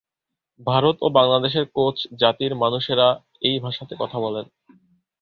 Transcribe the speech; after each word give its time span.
ভারত 0.67 0.95
ও 1.01 1.07
বাংলাদেশের 1.09 1.65
কোচ 1.75 1.97
জাতির 2.19 2.53
মানুষেরা 2.55 3.07
এই 3.41 3.57
ভাষাতে 3.59 3.93
কথা 3.99 4.17
বলেন। 4.19 4.45